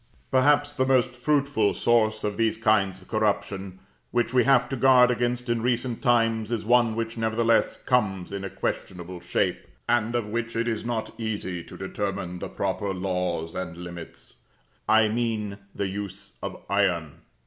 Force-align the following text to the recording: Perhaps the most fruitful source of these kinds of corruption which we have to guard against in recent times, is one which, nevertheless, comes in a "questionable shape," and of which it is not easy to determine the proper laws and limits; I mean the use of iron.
Perhaps 0.31 0.73
the 0.73 0.85
most 0.87 1.11
fruitful 1.15 1.75
source 1.75 2.23
of 2.23 2.35
these 2.35 2.57
kinds 2.57 2.99
of 2.99 3.07
corruption 3.07 3.79
which 4.09 4.33
we 4.33 4.45
have 4.45 4.67
to 4.69 4.75
guard 4.75 5.11
against 5.11 5.47
in 5.47 5.61
recent 5.61 6.01
times, 6.01 6.51
is 6.51 6.65
one 6.65 6.95
which, 6.95 7.17
nevertheless, 7.17 7.77
comes 7.77 8.33
in 8.33 8.43
a 8.43 8.49
"questionable 8.49 9.19
shape," 9.19 9.67
and 9.87 10.15
of 10.15 10.27
which 10.27 10.55
it 10.55 10.67
is 10.67 10.83
not 10.83 11.13
easy 11.19 11.63
to 11.63 11.77
determine 11.77 12.39
the 12.39 12.49
proper 12.49 12.95
laws 12.95 13.53
and 13.53 13.77
limits; 13.77 14.37
I 14.89 15.07
mean 15.07 15.59
the 15.75 15.87
use 15.87 16.33
of 16.41 16.57
iron. 16.67 17.19